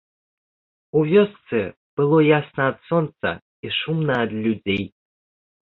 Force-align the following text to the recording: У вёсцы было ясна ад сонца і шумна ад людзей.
У 1.01 1.03
вёсцы 1.09 1.59
было 2.01 2.17
ясна 2.39 2.63
ад 2.71 2.79
сонца 2.93 3.27
і 3.69 3.75
шумна 3.79 4.15
ад 4.27 4.31
людзей. 4.47 4.83